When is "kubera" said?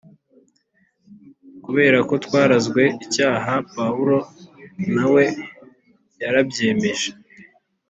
1.63-1.97